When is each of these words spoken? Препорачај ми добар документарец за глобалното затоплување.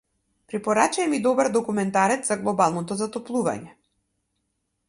Препорачај 0.53 1.07
ми 1.11 1.19
добар 1.25 1.51
документарец 1.59 2.31
за 2.31 2.39
глобалното 2.47 3.01
затоплување. 3.05 3.73